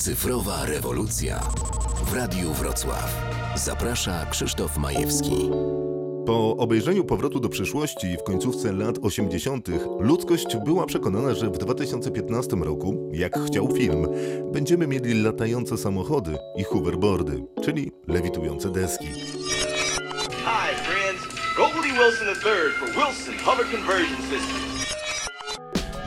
Cyfrowa 0.00 0.64
rewolucja 0.66 1.40
w 2.04 2.14
Radiu 2.14 2.52
Wrocław. 2.52 3.16
Zaprasza 3.54 4.26
Krzysztof 4.30 4.76
Majewski. 4.76 5.50
Po 6.26 6.56
obejrzeniu 6.56 7.04
powrotu 7.04 7.40
do 7.40 7.48
przyszłości 7.48 8.16
w 8.20 8.22
końcówce 8.22 8.72
lat 8.72 8.96
80. 9.02 9.68
ludzkość 9.98 10.56
była 10.64 10.86
przekonana, 10.86 11.34
że 11.34 11.50
w 11.50 11.58
2015 11.58 12.56
roku, 12.56 13.10
jak 13.12 13.38
chciał 13.46 13.68
film, 13.76 14.06
będziemy 14.52 14.86
mieli 14.86 15.22
latające 15.22 15.78
samochody 15.78 16.38
i 16.56 16.64
hoverboardy, 16.64 17.44
czyli 17.64 17.92
lewitujące 18.08 18.70
deski. 18.70 19.06
Hi, 20.44 20.74
friends. 20.84 21.22
Goldie 21.56 21.92
Wilson 21.92 22.28
III 22.28 22.72
for 22.78 22.88
Wilson 22.88 23.34
Hover 23.44 23.66
Conversion 23.66 24.16
System. 24.16 24.69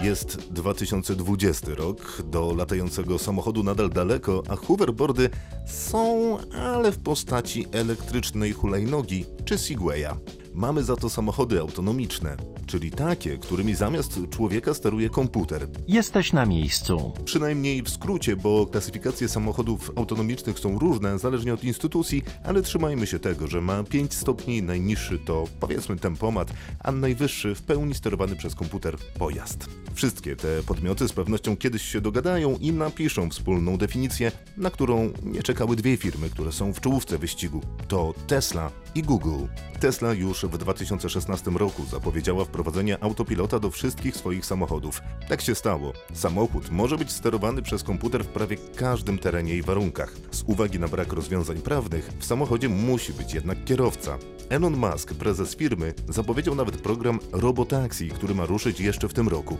Jest 0.04 0.38
2020 0.52 1.68
rok, 1.76 2.22
do 2.26 2.54
latającego 2.54 3.20
samochodu 3.20 3.64
nadal 3.64 3.90
daleko, 3.90 4.44
a 4.50 4.56
hoverboardy 4.56 5.30
są, 5.68 6.38
ale 6.52 6.92
w 6.92 7.00
postaci 7.00 7.66
elektrycznej 7.71 8.54
hulajnogi 8.54 9.25
czy 9.46 9.58
Segwaya. 9.58 10.18
Mamy 10.56 10.84
za 10.84 10.96
to 10.96 11.10
samochody 11.10 11.60
autonomiczne, 11.60 12.38
czyli 12.66 12.92
takie, 12.92 13.38
którymi 13.38 13.75
zamiast 13.75 14.20
człowieka 14.30 14.74
steruje 14.74 15.10
komputer. 15.10 15.68
Jesteś 15.88 16.34
na 16.34 16.46
miejscu. 16.46 17.14
Przynajmniej 17.25 17.84
w 17.84 17.89
skrócie, 17.89 18.36
bo 18.36 18.66
klasyfikacje 18.66 19.30
samochodów 19.30 19.92
autonomicznych 19.96 20.60
są 20.60 20.80
różne, 20.80 21.20
zależnie 21.20 21.54
od 21.54 21.64
instytucji, 21.64 22.24
ale 22.44 22.61
trzymajmy 22.61 23.08
się 23.08 23.20
tego, 23.20 23.47
że 23.47 23.61
ma 23.61 23.84
5 23.84 24.14
stopni, 24.14 24.64
najniższy 24.64 25.20
to 25.20 25.47
powiedzmy 25.60 25.96
tempomat, 25.96 26.54
a 26.80 26.92
najwyższy 26.92 27.56
w 27.56 27.61
pełni 27.61 27.94
sterowany 27.94 28.36
przez 28.36 28.56
komputer 28.56 28.97
pojazd. 29.20 29.70
Wszystkie 29.94 30.36
te 30.36 30.64
podmioty 30.64 31.08
z 31.08 31.14
pewnością 31.14 31.58
kiedyś 31.58 31.82
się 31.82 32.02
dogadają 32.02 32.58
i 32.58 32.72
napiszą 32.72 33.30
wspólną 33.30 33.78
definicję, 33.78 34.31
na 34.58 34.70
którą 34.70 35.11
nie 35.23 35.44
czekały 35.44 35.75
dwie 35.75 35.97
firmy, 35.97 36.30
które 36.30 36.52
są 36.52 36.73
w 36.73 36.81
czołówce 36.81 37.17
wyścigu. 37.17 37.61
To 37.88 38.14
Tesla 38.27 38.72
i 38.95 39.03
Google. 39.03 39.45
Tesla 39.80 40.13
już 40.13 40.45
w 40.45 40.58
2016 40.58 41.52
roku 41.52 41.86
zapowiedziała 41.86 42.45
wprowadzenie 42.45 43.03
autopilota 43.03 43.59
do 43.59 43.72
wszystkich 43.72 44.17
swoich 44.17 44.45
samochodów. 44.45 45.02
Tak 45.30 45.41
się 45.41 45.55
stało. 45.55 45.94
Samochód 46.13 46.72
może 46.72 46.97
być 46.97 47.11
sterowany 47.11 47.61
przez 47.61 47.83
komputer 47.83 48.23
w 48.23 48.27
prawie 48.27 48.58
każdym 48.75 49.17
terenie 49.19 49.55
i 49.55 49.61
warunkach. 49.61 50.14
Z 50.31 50.44
uwagi 50.47 50.80
na 50.80 50.88
brak 50.88 51.14
rozwiązań 51.14 51.58
prawnych, 51.58 52.11
w 52.19 52.25
samochodzie 52.25 52.69
musi 52.69 53.14
być 53.14 53.33
jednak 53.33 53.66
kierowca. 53.66 54.17
Elon 54.49 54.77
Musk, 54.77 55.14
prezes 55.14 55.55
firmy, 55.55 55.94
zapowiedział 56.09 56.55
nawet 56.55 56.77
program 56.77 57.19
Robotaxi, 57.31 58.09
który 58.09 58.36
ma 58.36 58.45
ruszyć 58.45 58.80
jeszcze 58.80 59.08
w 59.08 59.14
tym 59.14 59.27
roku. 59.27 59.58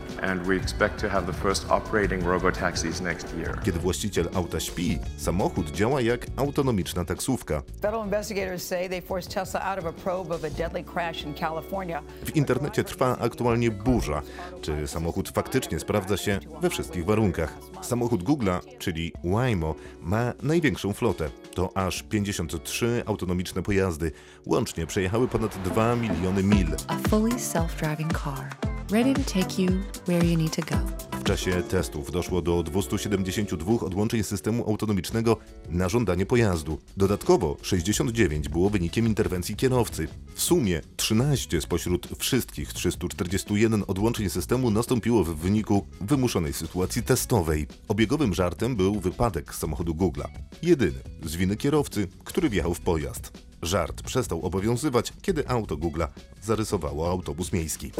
Kiedy 3.64 3.78
właściciel 3.78 4.28
auta 4.34 4.60
śpi, 4.60 4.98
samochód 5.16 5.70
działa 5.70 6.00
jak 6.00 6.26
autonomiczna 6.36 7.04
taksówka. 7.04 7.62
Federal 7.80 8.04
investigators 8.04 8.64
say 8.66 8.88
they 8.88 9.02
forced 9.02 9.23
Tesla 9.26 9.60
out 9.60 9.78
of 9.78 9.84
a 9.86 9.92
probe 9.92 10.34
of 10.34 10.44
a 10.44 10.50
deadly 10.50 10.84
crash 10.84 11.22
in 11.22 11.34
California. 11.34 12.02
W 12.24 12.36
internecie 12.36 12.84
trwa 12.84 13.18
aktualnie 13.18 13.70
burza, 13.70 14.22
czy 14.62 14.88
samochód 14.88 15.28
faktycznie 15.28 15.80
sprawdza 15.80 16.16
się 16.16 16.38
we 16.60 16.70
wszystkich 16.70 17.04
warunkach. 17.04 17.54
Samochód 17.82 18.22
Google'a, 18.22 18.60
czyli 18.78 19.12
Waymo, 19.24 19.74
ma 20.00 20.32
największą 20.42 20.92
flotę. 20.92 21.30
To 21.54 21.76
aż 21.76 22.02
53 22.02 23.02
autonomiczne 23.06 23.62
pojazdy. 23.62 24.12
Łącznie 24.46 24.86
przejechały 24.86 25.28
ponad 25.28 25.58
2 25.64 25.96
miliony 25.96 26.42
mil. 26.42 26.68
A 26.88 27.08
fully 27.08 27.38
self-driving 27.38 28.12
car, 28.24 28.48
ready 28.90 29.14
to 29.14 29.32
take 29.32 29.62
you 29.62 29.70
where 30.06 30.26
you 30.26 30.38
need 30.38 30.56
to 30.56 30.62
go. 30.62 31.03
W 31.24 31.26
czasie 31.26 31.62
testów 31.62 32.12
doszło 32.12 32.42
do 32.42 32.62
272 32.62 33.72
odłączeń 33.72 34.22
systemu 34.22 34.70
autonomicznego 34.70 35.36
na 35.68 35.88
żądanie 35.88 36.26
pojazdu. 36.26 36.78
Dodatkowo 36.96 37.56
69 37.62 38.48
było 38.48 38.70
wynikiem 38.70 39.06
interwencji 39.06 39.56
kierowcy. 39.56 40.08
W 40.34 40.42
sumie 40.42 40.80
13 40.96 41.60
spośród 41.60 42.08
wszystkich 42.18 42.72
341 42.72 43.84
odłączeń 43.86 44.30
systemu 44.30 44.70
nastąpiło 44.70 45.24
w 45.24 45.36
wyniku 45.36 45.86
wymuszonej 46.00 46.52
sytuacji 46.52 47.02
testowej. 47.02 47.66
Obiegowym 47.88 48.34
żartem 48.34 48.76
był 48.76 49.00
wypadek 49.00 49.54
samochodu 49.54 49.92
Google'a. 49.94 50.28
Jedyny 50.62 50.98
z 51.22 51.36
winy 51.36 51.56
kierowcy, 51.56 52.08
który 52.24 52.48
wjechał 52.48 52.74
w 52.74 52.80
pojazd. 52.80 53.32
Żart 53.62 54.02
przestał 54.02 54.46
obowiązywać, 54.46 55.12
kiedy 55.22 55.48
auto 55.48 55.76
Google'a 55.76 56.08
zarysowało 56.42 57.10
autobus 57.10 57.52
miejski. 57.52 57.92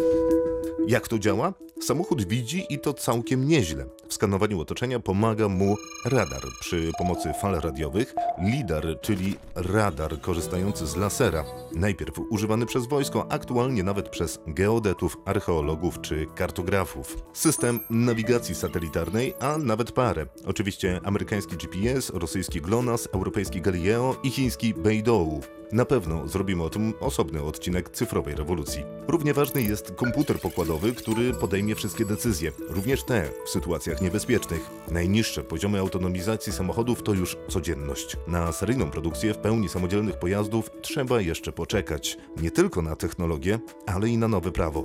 Jak 0.87 1.09
to 1.09 1.19
działa? 1.19 1.53
Samochód 1.85 2.29
widzi 2.29 2.67
i 2.69 2.79
to 2.79 2.95
całkiem 2.95 3.49
nieźle. 3.49 3.87
W 4.09 4.15
skanowaniu 4.15 4.61
otoczenia 4.61 5.01
pomaga 5.01 5.49
mu 5.49 5.77
radar 6.05 6.43
przy 6.61 6.91
pomocy 6.99 7.33
fal 7.41 7.61
radiowych, 7.61 8.15
lidar, 8.39 8.85
czyli 9.01 9.37
radar 9.55 10.21
korzystający 10.21 10.87
z 10.87 10.97
lasera. 10.97 11.45
Najpierw 11.75 12.19
używany 12.31 12.67
przez 12.67 12.87
wojsko, 12.87 13.27
aktualnie 13.33 13.83
nawet 13.83 14.09
przez 14.09 14.39
geodetów, 14.47 15.17
archeologów 15.25 16.01
czy 16.01 16.27
kartografów. 16.35 17.17
System 17.33 17.81
nawigacji 17.91 18.55
satelitarnej, 18.55 19.35
a 19.41 19.59
nawet 19.59 19.93
parę. 19.93 20.27
Oczywiście 20.47 21.01
amerykański 21.05 21.57
GPS, 21.57 22.11
rosyjski 22.11 22.61
GLONASS, 22.61 23.09
europejski 23.13 23.61
Galileo 23.61 24.17
i 24.23 24.31
chiński 24.31 24.75
Beidou. 24.75 25.41
Na 25.75 25.85
pewno 25.85 26.29
zrobimy 26.29 26.63
o 26.63 26.71
tym 26.71 26.95
osobny 27.01 27.43
odcinek 27.43 27.91
cyfrowej 27.91 28.35
rewolucji. 28.35 28.85
Równie 29.09 29.35
ważny 29.35 29.63
jest 29.63 29.93
komputer 29.93 30.41
pokładowy, 30.41 30.93
który 30.93 31.33
podejmie 31.33 31.75
wszystkie 31.75 32.05
decyzje, 32.05 32.53
również 32.69 33.05
te 33.05 33.31
w 33.47 33.51
sytuacjach 33.51 34.01
niebezpiecznych. 34.01 34.71
Najniższe 34.91 35.45
poziomy 35.45 35.79
autonomizacji 35.79 36.53
samochodów 36.53 37.03
to 37.03 37.13
już 37.13 37.37
codzienność. 37.49 38.17
Na 38.27 38.53
seryjną 38.53 38.91
produkcję 38.91 39.35
w 39.35 39.39
pełni 39.39 39.69
samodzielnych 39.69 40.19
pojazdów 40.19 40.71
trzeba 40.83 41.21
jeszcze 41.21 41.53
poczekać. 41.53 42.19
Nie 42.43 42.51
tylko 42.51 42.83
na 42.83 42.97
technologię, 42.97 43.59
ale 43.87 44.09
i 44.09 44.19
na 44.19 44.29
nowe 44.29 44.53
prawo. 44.53 44.85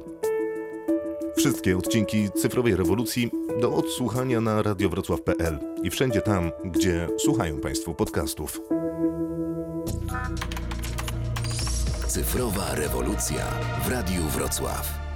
Wszystkie 1.38 1.78
odcinki 1.78 2.30
cyfrowej 2.32 2.76
rewolucji 2.76 3.32
do 3.62 3.74
odsłuchania 3.74 4.42
na 4.42 4.62
radiowrocław.pl 4.62 5.60
i 5.84 5.90
wszędzie 5.90 6.22
tam, 6.22 6.52
gdzie 6.66 7.08
słuchają 7.18 7.60
Państwo 7.60 7.94
podcastów. 7.94 8.62
Cyfrowa 12.19 12.75
rewolucja 12.75 13.46
w 13.84 13.88
Radiu 13.88 14.24
Wrocław. 14.24 15.09